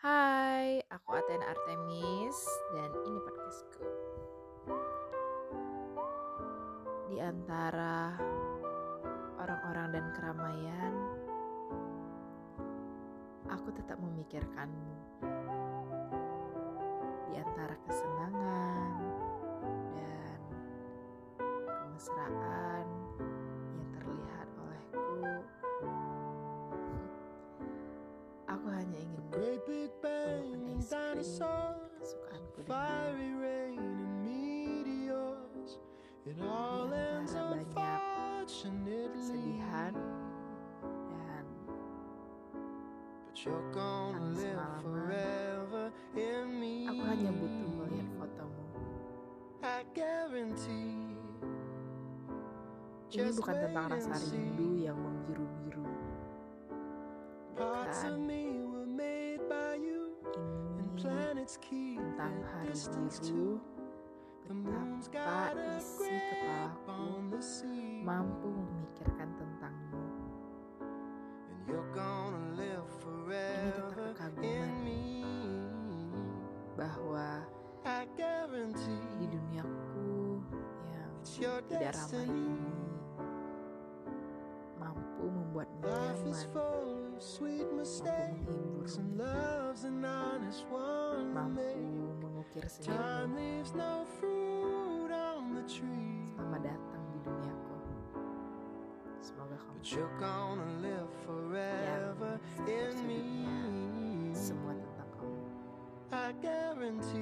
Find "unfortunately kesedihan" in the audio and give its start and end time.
37.70-39.94